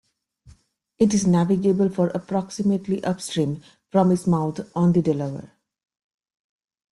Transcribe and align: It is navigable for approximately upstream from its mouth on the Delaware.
It 0.97 1.13
is 1.13 1.27
navigable 1.27 1.87
for 1.87 2.07
approximately 2.07 3.03
upstream 3.03 3.61
from 3.91 4.11
its 4.11 4.25
mouth 4.25 4.67
on 4.75 4.93
the 4.93 5.01
Delaware. 5.03 5.51